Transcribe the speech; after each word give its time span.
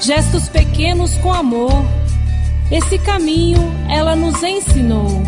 gestos 0.00 0.48
pequenos 0.48 1.16
com 1.18 1.32
amor. 1.32 1.84
Esse 2.70 2.98
caminho 2.98 3.60
ela 3.88 4.16
nos 4.16 4.42
ensinou. 4.42 5.22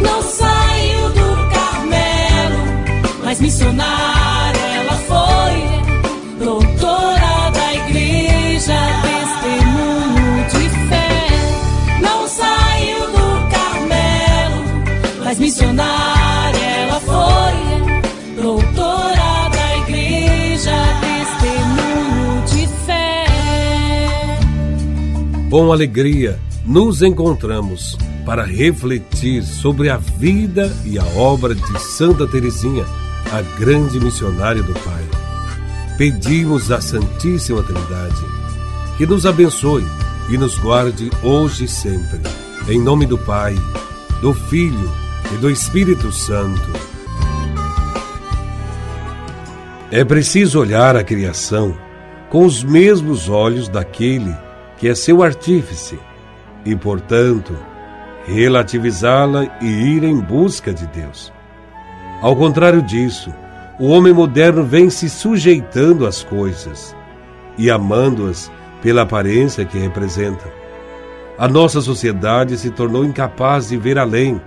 Não 0.00 0.22
saiu 0.22 1.08
do 1.10 1.50
Carmelo, 1.50 3.24
mas 3.24 3.40
missionária 3.40 4.11
Com 25.52 25.70
alegria, 25.70 26.40
nos 26.64 27.02
encontramos 27.02 27.98
para 28.24 28.42
refletir 28.42 29.42
sobre 29.42 29.90
a 29.90 29.98
vida 29.98 30.74
e 30.82 30.98
a 30.98 31.04
obra 31.04 31.54
de 31.54 31.78
Santa 31.78 32.26
Teresinha, 32.26 32.86
a 33.30 33.42
grande 33.60 34.00
missionária 34.00 34.62
do 34.62 34.72
Pai. 34.72 35.04
Pedimos 35.98 36.72
à 36.72 36.80
Santíssima 36.80 37.62
Trindade 37.62 38.24
que 38.96 39.04
nos 39.04 39.26
abençoe 39.26 39.84
e 40.30 40.38
nos 40.38 40.58
guarde 40.58 41.10
hoje 41.22 41.66
e 41.66 41.68
sempre. 41.68 42.20
Em 42.66 42.80
nome 42.80 43.04
do 43.04 43.18
Pai, 43.18 43.54
do 44.22 44.32
Filho 44.32 44.90
e 45.34 45.36
do 45.36 45.50
Espírito 45.50 46.10
Santo. 46.10 46.72
É 49.90 50.02
preciso 50.02 50.60
olhar 50.60 50.96
a 50.96 51.04
criação 51.04 51.76
com 52.30 52.46
os 52.46 52.64
mesmos 52.64 53.28
olhos 53.28 53.68
daquele 53.68 54.34
que 54.82 54.88
é 54.88 54.96
seu 54.96 55.22
artífice 55.22 55.96
e, 56.64 56.74
portanto, 56.74 57.56
relativizá-la 58.26 59.46
e 59.60 59.64
ir 59.64 60.02
em 60.02 60.18
busca 60.18 60.74
de 60.74 60.88
Deus. 60.88 61.32
Ao 62.20 62.34
contrário 62.34 62.82
disso, 62.82 63.32
o 63.78 63.90
homem 63.90 64.12
moderno 64.12 64.64
vem 64.64 64.90
se 64.90 65.08
sujeitando 65.08 66.04
às 66.04 66.24
coisas 66.24 66.96
e 67.56 67.70
amando-as 67.70 68.50
pela 68.82 69.02
aparência 69.02 69.64
que 69.64 69.78
representam. 69.78 70.50
A 71.38 71.46
nossa 71.46 71.80
sociedade 71.80 72.58
se 72.58 72.68
tornou 72.68 73.04
incapaz 73.04 73.68
de 73.68 73.76
ver 73.76 74.00
além 74.00 74.42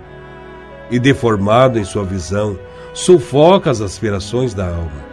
e, 0.90 0.98
deformado 0.98 1.78
em 1.78 1.84
sua 1.84 2.04
visão, 2.04 2.58
sufoca 2.92 3.70
as 3.70 3.80
aspirações 3.80 4.52
da 4.52 4.66
alma. 4.66 5.06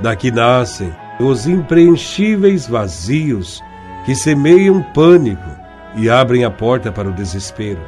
Daqui 0.00 0.30
nascem 0.30 0.90
os 1.20 1.46
impreenchíveis 1.46 2.66
vazios 2.66 3.62
que 4.04 4.14
semeiam 4.14 4.82
pânico 4.82 5.50
e 5.96 6.10
abrem 6.10 6.44
a 6.44 6.50
porta 6.50 6.92
para 6.92 7.08
o 7.08 7.12
desespero. 7.12 7.80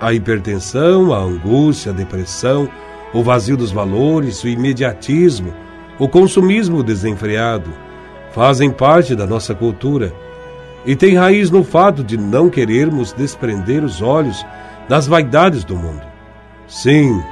A 0.00 0.12
hipertensão, 0.14 1.12
a 1.12 1.18
angústia, 1.18 1.92
a 1.92 1.94
depressão, 1.94 2.68
o 3.12 3.22
vazio 3.22 3.56
dos 3.56 3.70
valores, 3.70 4.42
o 4.42 4.48
imediatismo, 4.48 5.52
o 5.98 6.08
consumismo 6.08 6.82
desenfreado 6.82 7.70
fazem 8.32 8.70
parte 8.70 9.14
da 9.14 9.26
nossa 9.26 9.54
cultura 9.54 10.12
e 10.86 10.96
têm 10.96 11.16
raiz 11.16 11.50
no 11.50 11.62
fato 11.62 12.02
de 12.02 12.16
não 12.16 12.48
querermos 12.48 13.12
desprender 13.12 13.84
os 13.84 14.00
olhos 14.00 14.44
das 14.88 15.06
vaidades 15.06 15.64
do 15.64 15.76
mundo. 15.76 16.02
Sim, 16.66 17.22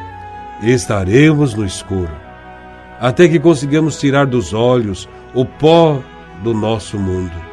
estaremos 0.62 1.54
no 1.54 1.64
escuro, 1.64 2.12
até 3.00 3.28
que 3.28 3.38
consigamos 3.38 3.98
tirar 3.98 4.26
dos 4.26 4.52
olhos 4.52 5.08
o 5.32 5.44
pó 5.44 6.02
do 6.42 6.52
nosso 6.52 6.98
mundo. 6.98 7.47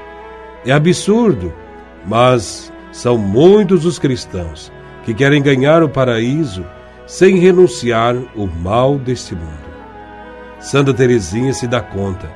É 0.66 0.71
absurdo, 0.71 1.53
mas 2.05 2.73
são 2.91 3.17
muitos 3.17 3.85
os 3.85 3.99
cristãos 3.99 4.71
que 5.03 5.13
querem 5.13 5.41
ganhar 5.41 5.83
o 5.83 5.89
paraíso 5.89 6.65
sem 7.05 7.37
renunciar 7.37 8.15
o 8.36 8.48
mal 8.48 8.98
deste 8.98 9.36
mundo. 9.36 9.65
Santa 10.59 10.92
Teresinha 10.93 11.53
se 11.53 11.67
dá 11.67 11.80
conta 11.80 12.27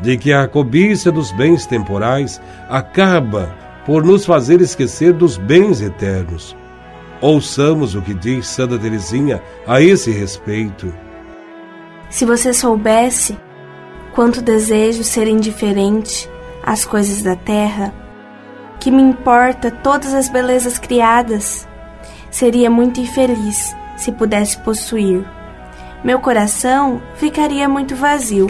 de 0.00 0.16
que 0.16 0.32
a 0.32 0.48
cobiça 0.48 1.12
dos 1.12 1.30
bens 1.32 1.66
temporais 1.66 2.40
acaba 2.68 3.54
por 3.84 4.02
nos 4.02 4.24
fazer 4.24 4.60
esquecer 4.62 5.12
dos 5.12 5.36
bens 5.36 5.82
eternos. 5.82 6.56
Ouçamos 7.20 7.94
o 7.94 8.00
que 8.00 8.14
diz 8.14 8.46
Santa 8.48 8.78
Teresinha 8.78 9.42
a 9.66 9.80
esse 9.80 10.10
respeito. 10.10 10.92
Se 12.08 12.24
você 12.24 12.54
soubesse 12.54 13.36
quanto 14.14 14.40
desejo 14.40 15.04
ser 15.04 15.28
indiferente 15.28 16.31
às 16.62 16.84
coisas 16.84 17.22
da 17.22 17.36
terra, 17.36 17.92
que 18.78 18.90
me 18.90 19.02
importa 19.02 19.70
todas 19.70 20.14
as 20.14 20.28
belezas 20.28 20.78
criadas, 20.78 21.66
seria 22.30 22.70
muito 22.70 23.00
infeliz 23.00 23.74
se 23.96 24.10
pudesse 24.10 24.58
possuir. 24.58 25.24
Meu 26.02 26.18
coração 26.18 27.00
ficaria 27.14 27.68
muito 27.68 27.94
vazio. 27.94 28.48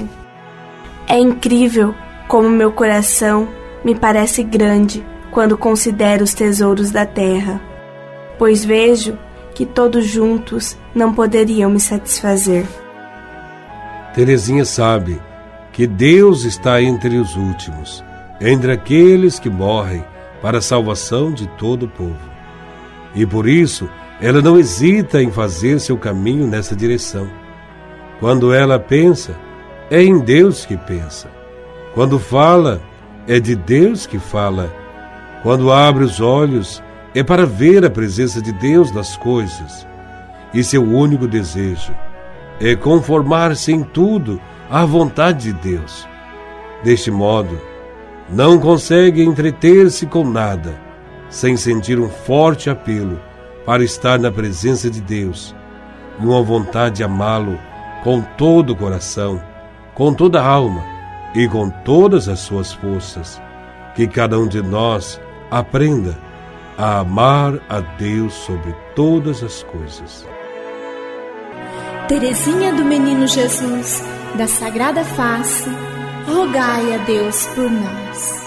É 1.06 1.18
incrível 1.18 1.94
como 2.26 2.48
meu 2.48 2.72
coração 2.72 3.48
me 3.84 3.94
parece 3.94 4.42
grande 4.42 5.04
quando 5.30 5.58
considero 5.58 6.24
os 6.24 6.32
tesouros 6.32 6.90
da 6.90 7.04
terra, 7.04 7.60
pois 8.38 8.64
vejo 8.64 9.18
que 9.54 9.66
todos 9.66 10.06
juntos 10.06 10.76
não 10.94 11.12
poderiam 11.12 11.70
me 11.70 11.80
satisfazer. 11.80 12.66
Terezinha 14.14 14.64
sabe 14.64 15.20
que 15.72 15.86
Deus 15.86 16.44
está 16.44 16.82
entre 16.82 17.16
os 17.16 17.34
últimos, 17.34 18.04
entre 18.40 18.72
aqueles 18.72 19.38
que 19.38 19.48
morrem 19.48 20.04
para 20.42 20.58
a 20.58 20.62
salvação 20.62 21.32
de 21.32 21.46
todo 21.56 21.84
o 21.86 21.88
povo. 21.88 22.30
E 23.14 23.24
por 23.24 23.48
isso, 23.48 23.88
ela 24.20 24.42
não 24.42 24.58
hesita 24.58 25.22
em 25.22 25.30
fazer 25.30 25.80
seu 25.80 25.96
caminho 25.96 26.46
nessa 26.46 26.76
direção. 26.76 27.28
Quando 28.20 28.52
ela 28.52 28.78
pensa, 28.78 29.34
é 29.90 30.02
em 30.02 30.18
Deus 30.18 30.66
que 30.66 30.76
pensa. 30.76 31.28
Quando 31.94 32.18
fala, 32.18 32.80
é 33.26 33.40
de 33.40 33.56
Deus 33.56 34.06
que 34.06 34.18
fala. 34.18 34.72
Quando 35.42 35.72
abre 35.72 36.04
os 36.04 36.20
olhos, 36.20 36.82
é 37.14 37.22
para 37.22 37.46
ver 37.46 37.84
a 37.84 37.90
presença 37.90 38.40
de 38.40 38.52
Deus 38.52 38.92
nas 38.92 39.16
coisas. 39.16 39.86
E 40.52 40.62
seu 40.62 40.82
único 40.82 41.26
desejo 41.26 41.92
é 42.60 42.76
conformar-se 42.76 43.72
em 43.72 43.82
tudo 43.82 44.40
à 44.72 44.86
vontade 44.86 45.52
de 45.52 45.52
Deus. 45.52 46.08
Deste 46.82 47.10
modo, 47.10 47.60
não 48.30 48.58
consegue 48.58 49.22
entreter-se 49.22 50.06
com 50.06 50.24
nada 50.24 50.80
sem 51.28 51.56
sentir 51.58 52.00
um 52.00 52.08
forte 52.08 52.70
apelo 52.70 53.20
para 53.66 53.84
estar 53.84 54.18
na 54.18 54.32
presença 54.32 54.90
de 54.90 55.02
Deus 55.02 55.54
e 56.18 56.24
uma 56.24 56.42
vontade 56.42 56.96
de 56.96 57.04
amá-lo 57.04 57.58
com 58.02 58.22
todo 58.22 58.70
o 58.70 58.76
coração, 58.76 59.40
com 59.94 60.14
toda 60.14 60.40
a 60.40 60.46
alma 60.46 60.82
e 61.34 61.46
com 61.46 61.68
todas 61.68 62.26
as 62.28 62.40
suas 62.40 62.72
forças. 62.72 63.40
Que 63.94 64.06
cada 64.06 64.38
um 64.38 64.48
de 64.48 64.62
nós 64.62 65.20
aprenda 65.50 66.16
a 66.78 67.00
amar 67.00 67.60
a 67.68 67.80
Deus 67.80 68.32
sobre 68.32 68.74
todas 68.94 69.42
as 69.42 69.62
coisas. 69.64 70.26
Teresinha 72.08 72.72
do 72.72 72.84
Menino 72.84 73.26
Jesus, 73.26 74.02
da 74.36 74.46
Sagrada 74.46 75.04
Face, 75.04 75.68
rogai 76.26 76.94
a 76.94 76.98
Deus 77.04 77.46
por 77.48 77.70
nós. 77.70 78.42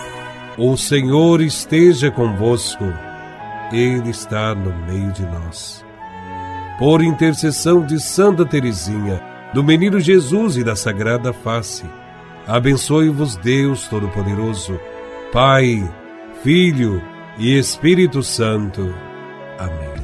O 0.57 0.75
Senhor 0.77 1.41
esteja 1.41 2.09
convosco, 2.09 2.85
Ele 3.71 4.09
está 4.09 4.55
no 4.55 4.73
meio 4.87 5.11
de 5.11 5.23
nós. 5.23 5.85
Por 6.79 7.03
intercessão 7.03 7.85
de 7.85 7.99
Santa 7.99 8.45
Teresinha, 8.45 9.21
do 9.53 9.63
Menino 9.63 9.99
Jesus 9.99 10.57
e 10.57 10.63
da 10.63 10.75
Sagrada 10.75 11.31
Face, 11.31 11.85
abençoe-vos 12.47 13.37
Deus 13.37 13.87
Todo-Poderoso, 13.87 14.79
Pai, 15.31 15.87
Filho 16.43 17.01
e 17.37 17.57
Espírito 17.57 18.23
Santo. 18.23 18.93
Amém. 19.59 19.94